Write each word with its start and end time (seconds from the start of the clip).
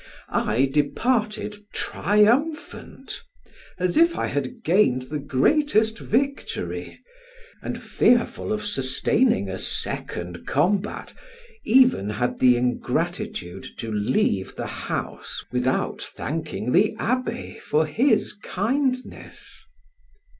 I 0.33 0.65
departed 0.65 1.57
triumphant, 1.75 3.21
as 3.77 3.95
if 3.97 4.17
I 4.17 4.25
had 4.25 4.63
gained 4.63 5.03
the 5.03 5.19
greatest 5.19 5.99
victory, 5.99 6.99
and 7.61 7.79
fearful 7.79 8.51
of 8.51 8.65
sustaining 8.65 9.47
a 9.47 9.59
second 9.59 10.47
combat 10.47 11.13
even 11.65 12.09
had 12.09 12.39
the 12.39 12.57
ingratitude 12.57 13.67
to 13.77 13.91
leave 13.91 14.55
the 14.55 14.65
house 14.65 15.45
without 15.51 16.01
thanking 16.01 16.71
the 16.71 16.95
abbe 16.97 17.59
for 17.59 17.85
his 17.85 18.33
kindness. 18.41 19.63